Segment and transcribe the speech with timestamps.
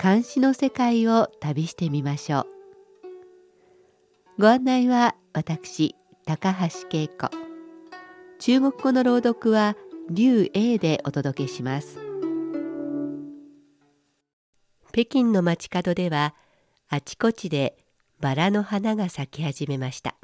[0.00, 2.46] 監視の世界を旅してみましょう。
[4.38, 5.94] ご案内は私
[6.26, 7.30] 高橋恵子。
[8.38, 9.76] 中国語の朗読は
[10.10, 11.98] 劉英でお届けします。
[14.92, 16.34] 北京の街角では
[16.88, 17.76] あちこちで
[18.20, 20.16] バラの花が咲き始めました。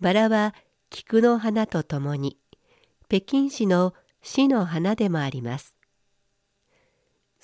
[0.00, 0.54] バラは
[0.90, 2.38] 菊の花とともに
[3.08, 5.76] 北京市の市の花でもあります。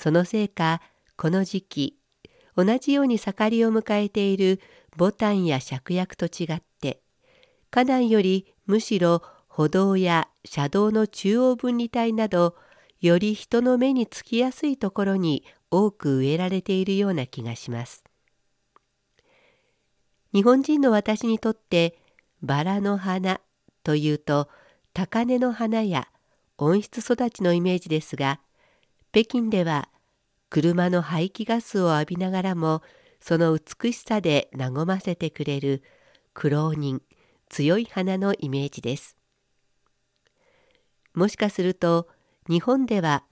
[0.01, 0.81] そのせいか
[1.19, 1.99] この時期
[2.57, 4.59] 同じように盛りを迎えている
[4.97, 7.03] ボタンや芍薬と違って
[7.71, 12.57] 花壇よりむしろ歩道や車道の中央分離帯など
[13.03, 18.03] より人の目につきやすいところに多く植えられているような気がします。
[20.33, 21.99] 日本人の私にとって
[22.41, 23.43] バラの花
[23.85, 24.49] というと
[24.95, 26.09] 高根の花や
[26.57, 28.41] 温室育ちのイメージですが
[29.13, 29.89] 北京では
[30.51, 32.83] 車の排気ガスを浴びながらも
[33.21, 35.83] その美しさで和ませてくれる
[36.33, 37.03] 苦労人
[37.49, 39.17] 強い花のイメージです
[41.13, 42.07] もしかすると
[42.49, 43.25] 日本では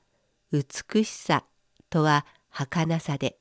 [0.51, 1.45] 美しさ
[1.91, 3.39] とは儚さで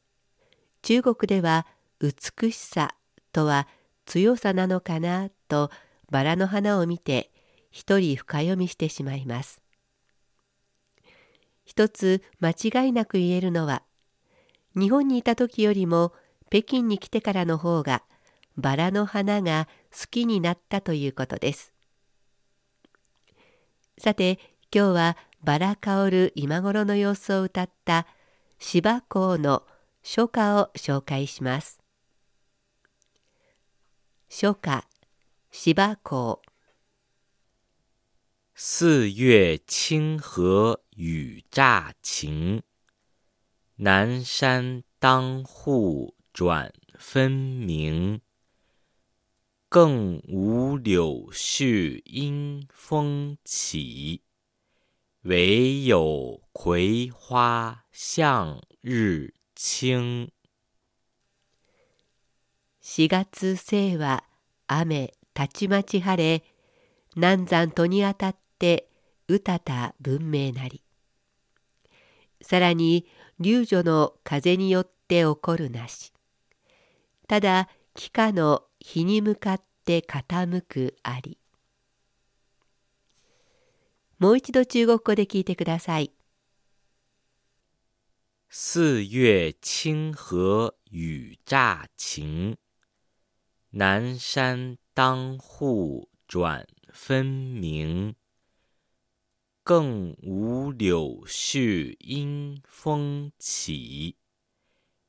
[0.83, 1.65] 中国では
[1.99, 2.93] 美しさ
[3.31, 3.67] とは
[4.05, 5.71] 強さなのかなと
[6.11, 7.31] バラの花を見て
[7.71, 9.66] 一人深読みしてしまいます。
[11.77, 13.83] 一つ間違いなく言えるのは
[14.75, 16.11] 日本にいた時よりも
[16.49, 18.01] 北京に来てからの方が
[18.55, 21.75] バラの花が好きになったということです。
[23.99, 24.39] さて
[24.73, 28.07] 今日はバラ香る今頃の様子を歌った
[28.57, 29.61] 芝公の
[30.03, 31.79] 初夏を紹介します。
[34.31, 34.83] 初夏
[35.51, 36.41] 芝公
[38.56, 42.62] 四月清河雨乍晴，
[43.76, 48.20] 南山当户转分明。
[49.68, 54.20] 更无柳絮因风起，
[55.22, 60.30] 唯有葵花向日倾。
[62.82, 64.24] 4月生は
[64.66, 66.44] 雨たちまち晴れ
[67.16, 68.38] 南山戸にあたって
[69.27, 70.83] うたた文明なり
[72.41, 73.07] さらに
[73.39, 76.13] 流女の風によって起こるなし
[77.27, 81.37] ただ幾何の日に向かって傾くあり
[84.19, 86.11] もう一度中国語で聞いてください。
[88.49, 92.57] 四月清河雨乍晴。
[93.71, 98.15] 南山当户转分明，
[99.67, 104.15] 更无柳絮因风起，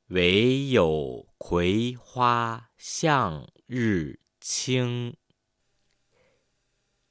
[0.08, 5.14] 唯有葵花向日倾。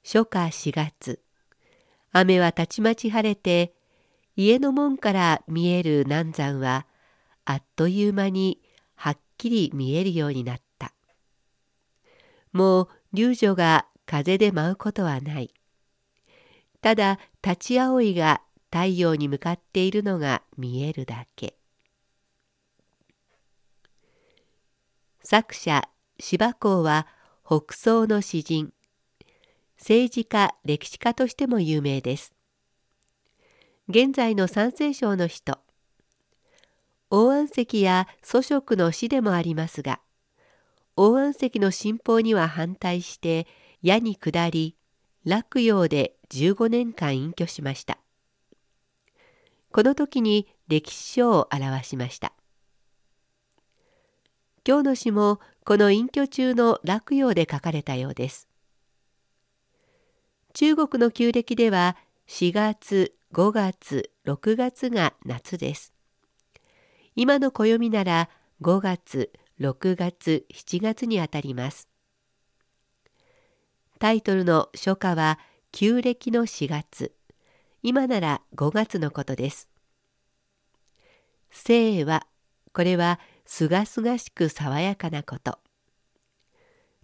[0.04, 1.22] 初夏4月、
[2.12, 3.74] 雨はたちまち晴れて、
[4.36, 6.86] 家の門から見える南山は
[7.46, 8.62] あっという間に
[8.96, 10.94] はっきり見えるようになった。
[12.52, 15.54] もう流女が風で舞うことはない。
[16.82, 21.56] ただ立ち葵が太陽に向かっているのが見えるだけ。
[25.24, 27.08] 作者芝公は
[27.46, 28.74] 北宋の詩人。
[29.78, 32.38] 政治家歴史家としても有名です。
[33.90, 35.60] 現在の山西省の人
[37.10, 40.02] 王安石や祖職の詩でもありますが
[40.98, 43.48] 王安石の信奉には反対して
[43.82, 44.76] 矢に下り
[45.28, 47.98] 洛陽で15年間隠居しました。
[49.74, 52.32] この時に歴史書を表しました。
[54.66, 58.48] 今日の詩もこの隠居中の洛陽で書かれたようです。
[60.54, 61.98] 中国の旧暦では
[62.30, 65.92] 4月5月6月が夏です。
[67.18, 68.30] 今の暦なら
[68.62, 71.90] 5月6月7月にあたります。
[74.00, 75.40] タイトルの初夏は
[75.72, 77.14] 旧暦の4月。
[77.82, 79.70] 今なら5月のことです。
[81.50, 82.28] 生は
[82.74, 85.58] これはすがすがしく爽やかなこと。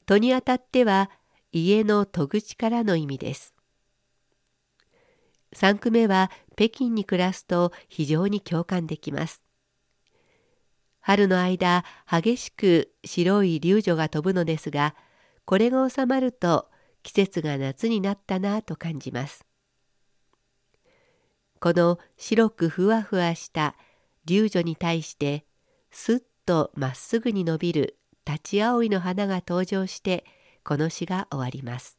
[0.06, 1.10] 戸にあたっては
[1.52, 3.56] 家の戸口からの意味です。
[5.56, 9.42] 3句目は北京に暮らすと非常に共感できます。
[11.00, 14.96] 春の間激しく白い流女が飛ぶのですが
[15.46, 16.70] これが収まると
[17.04, 19.46] 季節が夏になったなと感じます
[21.60, 23.76] この白くふわふわした
[24.26, 25.46] 流女に対して
[25.92, 30.26] すっとまっすぐに伸びる立ち葵の花が登場して
[30.64, 31.98] この詩が終わります。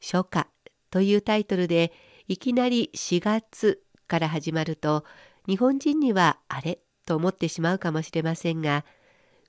[0.00, 0.46] 初夏
[0.90, 1.92] というタイトルで
[2.26, 5.04] いきなり4月から始まると
[5.46, 8.84] 日本人にはあれと思ってしまうかもしれませんが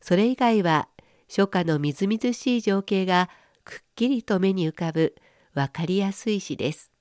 [0.02, 0.90] それ以外は
[1.30, 3.30] 初夏のみずみずしい情景が
[3.64, 5.16] くっきりと目に浮かぶ
[5.54, 6.92] 分かりやすい詩です。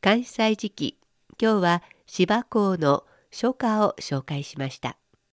[0.00, 0.98] 関西時期
[1.40, 4.96] 今日は芝公の初夏を紹介しました。